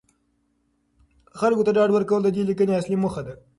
خلکو 1.39 1.65
ته 1.67 1.71
ډاډ 1.77 1.89
ورکول 1.93 2.21
د 2.23 2.29
دې 2.35 2.43
لیکنې 2.49 2.73
اصلي 2.79 2.97
موخه 3.03 3.21
ده. 3.27 3.33